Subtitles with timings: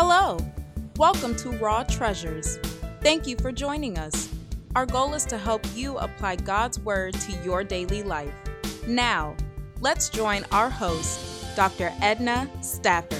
[0.00, 0.38] Hello,
[0.96, 2.56] welcome to Raw Treasures.
[3.00, 4.32] Thank you for joining us.
[4.76, 8.32] Our goal is to help you apply God's Word to your daily life.
[8.86, 9.34] Now,
[9.80, 11.92] let's join our host, Dr.
[12.00, 13.18] Edna Stafford.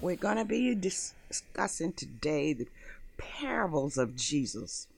[0.00, 2.68] We're going to be discussing today the
[3.18, 4.88] parables of Jesus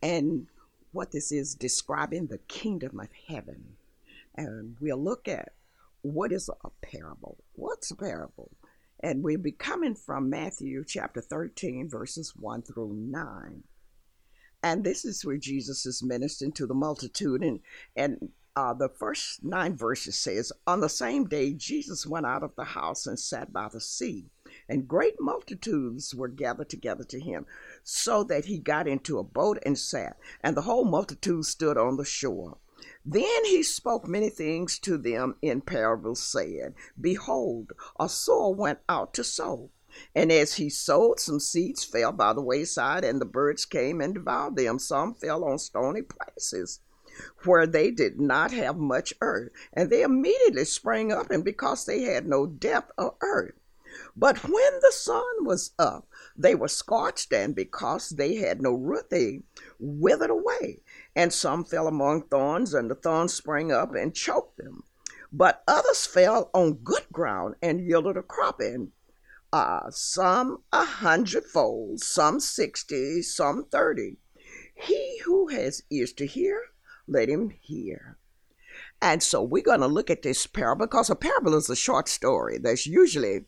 [0.00, 0.46] and
[0.92, 3.74] what this is describing the kingdom of heaven.
[4.36, 5.52] And we'll look at
[6.02, 7.38] what is a parable?
[7.54, 8.50] What's a parable?
[9.00, 13.62] And we'll be coming from Matthew chapter 13, verses 1 through 9.
[14.62, 17.42] And this is where Jesus is ministering to the multitude.
[17.42, 17.60] And,
[17.96, 22.54] and uh, the first nine verses says, On the same day, Jesus went out of
[22.54, 24.26] the house and sat by the sea.
[24.68, 27.46] And great multitudes were gathered together to him,
[27.82, 30.16] so that he got into a boat and sat.
[30.42, 32.58] And the whole multitude stood on the shore.
[33.04, 39.14] Then he spoke many things to them in parables, saying, Behold, a sower went out
[39.14, 39.70] to sow.
[40.14, 44.14] And as he sowed, some seeds fell by the wayside, and the birds came and
[44.14, 44.78] devoured them.
[44.78, 46.80] Some fell on stony places
[47.44, 52.02] where they did not have much earth, and they immediately sprang up, and because they
[52.02, 53.54] had no depth of earth.
[54.16, 59.10] But when the sun was up, they were scorched, and because they had no root,
[59.10, 59.40] they
[59.78, 60.80] withered away.
[61.14, 64.84] And some fell among thorns, and the thorns sprang up and choked them.
[65.32, 68.92] But others fell on good ground and yielded a crop, and
[69.52, 74.18] uh, some a hundredfold, some sixty, some thirty.
[74.74, 76.60] He who has ears to hear,
[77.06, 78.18] let him hear.
[79.00, 82.08] And so we're going to look at this parable because a parable is a short
[82.08, 82.58] story.
[82.58, 83.44] There's usually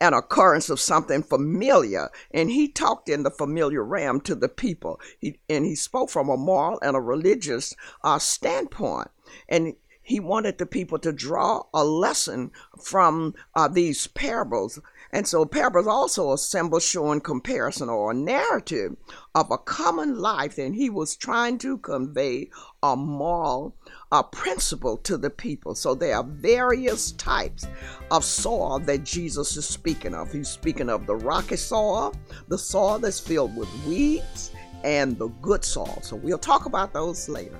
[0.00, 2.10] an occurrence of something familiar.
[2.30, 5.00] And he talked in the familiar realm to the people.
[5.18, 9.08] He, and he spoke from a moral and a religious uh, standpoint.
[9.48, 14.78] And he wanted the people to draw a lesson from uh, these parables.
[15.12, 18.96] And so parables also a symbol showing comparison or a narrative
[19.34, 22.50] of a common life, and he was trying to convey
[22.82, 23.74] a moral
[24.12, 25.74] a principle to the people.
[25.74, 27.66] So there are various types
[28.10, 30.32] of soil that Jesus is speaking of.
[30.32, 32.14] He's speaking of the rocky soil,
[32.48, 34.52] the soil that's filled with weeds,
[34.84, 35.98] and the good soil.
[36.02, 37.58] So we'll talk about those later.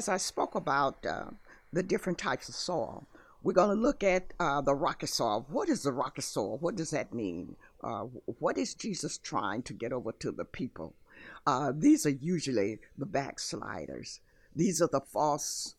[0.00, 1.26] As I spoke about uh,
[1.74, 3.06] the different types of soil.
[3.42, 5.44] We're going to look at uh, the rocky soil.
[5.50, 6.56] What is the rocky soil?
[6.56, 7.56] What does that mean?
[7.84, 8.04] Uh,
[8.38, 10.94] what is Jesus trying to get over to the people?
[11.46, 14.20] Uh, these are usually the backsliders.
[14.56, 15.74] These are the false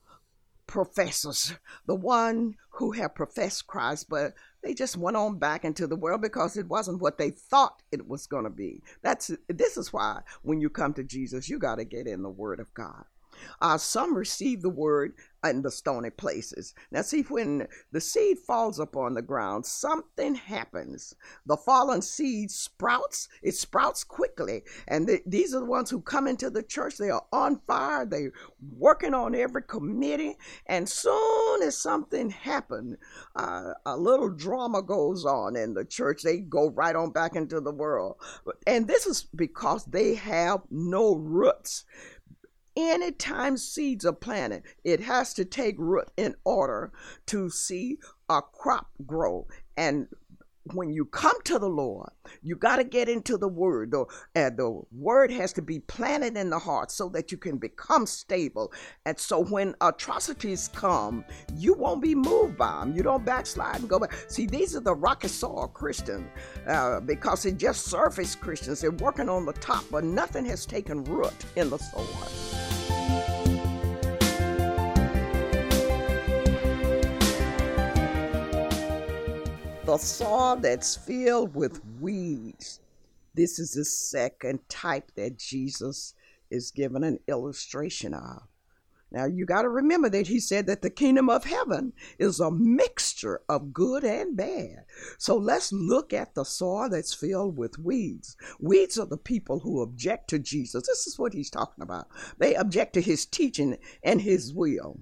[0.67, 1.55] professors,
[1.87, 6.21] the one who have professed Christ, but they just went on back into the world
[6.21, 8.83] because it wasn't what they thought it was going to be.
[9.01, 12.29] That's this is why when you come to Jesus, you got to get in the
[12.29, 13.05] Word of God.
[13.61, 15.13] Uh, some receive the word
[15.43, 16.73] in the stony places.
[16.91, 21.15] Now, see, when the seed falls upon the ground, something happens.
[21.45, 24.63] The fallen seed sprouts, it sprouts quickly.
[24.87, 26.97] And th- these are the ones who come into the church.
[26.97, 28.31] They are on fire, they're
[28.77, 30.37] working on every committee.
[30.67, 32.97] And soon as something happens,
[33.35, 36.21] uh, a little drama goes on in the church.
[36.21, 38.17] They go right on back into the world.
[38.67, 41.85] And this is because they have no roots
[42.81, 46.91] anytime seeds are planted, it has to take root in order
[47.27, 47.97] to see
[48.29, 49.47] a crop grow.
[49.77, 50.07] And
[50.73, 52.09] when you come to the Lord,
[52.41, 53.91] you got to get into the Word.
[53.91, 54.01] The,
[54.35, 58.05] uh, the Word has to be planted in the heart so that you can become
[58.05, 58.71] stable.
[59.05, 61.25] And so when atrocities come,
[61.55, 62.95] you won't be moved by them.
[62.95, 64.13] You don't backslide and go back.
[64.27, 66.29] See, these are the rocky soil Christians
[66.67, 68.81] uh, because they're just surface Christians.
[68.81, 72.70] They're working on the top, but nothing has taken root in the soil.
[79.91, 82.79] The soil that's filled with weeds.
[83.33, 86.13] This is the second type that Jesus
[86.49, 88.43] is given an illustration of.
[89.11, 92.49] Now, you got to remember that he said that the kingdom of heaven is a
[92.49, 94.85] mixture of good and bad.
[95.17, 98.37] So let's look at the soil that's filled with weeds.
[98.61, 100.87] Weeds are the people who object to Jesus.
[100.87, 102.07] This is what he's talking about.
[102.37, 105.01] They object to his teaching and his will.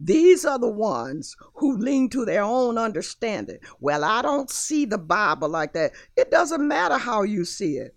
[0.00, 3.58] These are the ones who lean to their own understanding.
[3.80, 5.92] Well, I don't see the Bible like that.
[6.16, 7.96] It doesn't matter how you see it.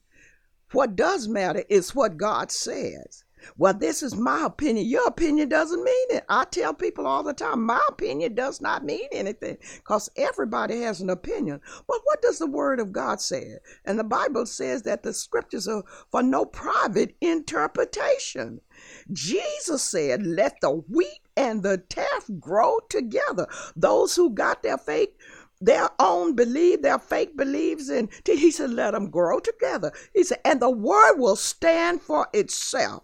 [0.71, 3.23] What does matter is what God says.
[3.55, 4.87] Well, this is my opinion.
[4.87, 6.25] Your opinion doesn't mean it.
[6.27, 11.01] I tell people all the time, my opinion does not mean anything because everybody has
[11.01, 11.61] an opinion.
[11.87, 13.57] But what does the Word of God say?
[13.85, 18.61] And the Bible says that the scriptures are for no private interpretation.
[19.11, 23.47] Jesus said, Let the wheat and the chaff grow together.
[23.75, 25.09] Those who got their faith
[25.59, 29.91] their own belief, their faith believes in, he said, let them grow together.
[30.13, 33.03] He said, and the word will stand for itself.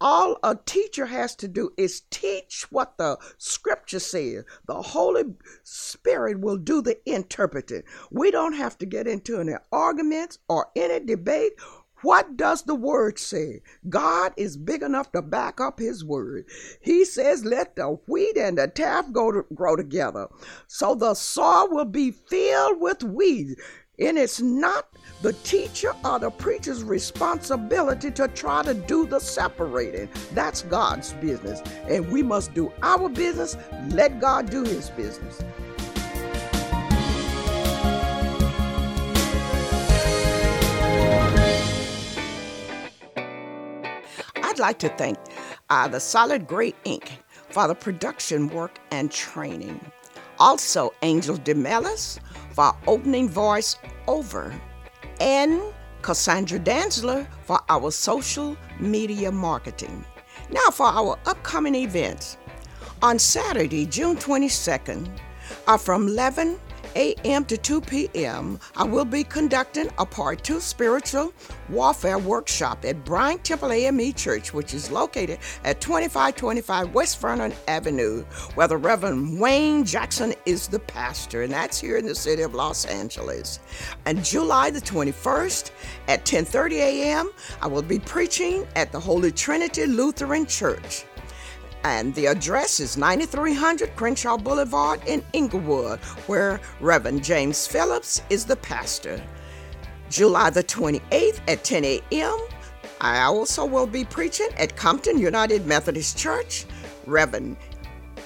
[0.00, 4.42] All a teacher has to do is teach what the scripture says.
[4.66, 5.22] The Holy
[5.62, 7.84] Spirit will do the interpreting.
[8.10, 11.52] We don't have to get into any arguments or any debate
[12.02, 13.62] what does the word say?
[13.88, 16.44] God is big enough to back up his word.
[16.80, 20.28] He says, let the wheat and the chaff go to, grow together.
[20.66, 23.56] So the soil will be filled with weeds.
[23.98, 24.88] And it's not
[25.20, 30.08] the teacher or the preacher's responsibility to try to do the separating.
[30.32, 31.60] That's God's business.
[31.88, 33.56] And we must do our business,
[33.90, 35.42] let God do his business.
[44.52, 45.16] I'd like to thank
[45.70, 47.10] uh, the Solid Gray Ink
[47.48, 49.80] for the production work and training.
[50.38, 52.18] Also, Angel DeMellis
[52.50, 53.76] for opening voice
[54.06, 54.54] over,
[55.22, 55.62] and
[56.02, 60.04] Cassandra Danzler for our social media marketing.
[60.50, 62.36] Now, for our upcoming events.
[63.00, 65.08] On Saturday, June 22nd,
[65.66, 66.58] are from 11
[66.96, 67.44] a.m.
[67.46, 71.32] to 2 p.m., I will be conducting a Part 2 spiritual
[71.68, 78.24] warfare workshop at Bryant Temple AME Church, which is located at 2525 West Vernon Avenue,
[78.54, 82.54] where the Reverend Wayne Jackson is the pastor, and that's here in the city of
[82.54, 83.60] Los Angeles.
[84.06, 85.70] And July the 21st
[86.08, 87.30] at 10:30 a.m.,
[87.60, 91.04] I will be preaching at the Holy Trinity Lutheran Church
[91.84, 98.56] and the address is 9300 Crenshaw Boulevard in Inglewood, where Reverend James Phillips is the
[98.56, 99.22] pastor.
[100.10, 102.38] July the 28th at 10 a.m.,
[103.00, 106.66] I also will be preaching at Compton United Methodist Church.
[107.06, 107.56] Reverend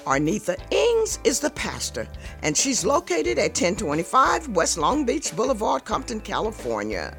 [0.05, 2.07] Arnitha Ings is the pastor,
[2.43, 7.17] and she's located at 1025 West Long Beach Boulevard, Compton, California.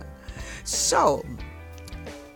[0.64, 1.24] So,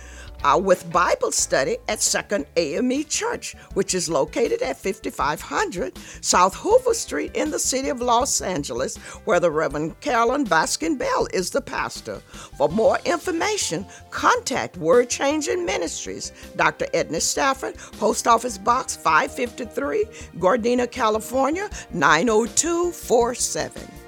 [0.44, 6.94] uh, with Bible study at Second AME Church, which is located at 5500 South Hoover
[6.94, 11.62] Street in the city of Los Angeles, where the Reverend Carolyn Baskin Bell is the
[11.62, 12.20] pastor.
[12.58, 16.88] For more information, contact Word Changing Ministries, Dr.
[16.94, 20.06] Edna Stafford, Post Office Box 553,
[20.40, 24.01] Gardena, California 90247.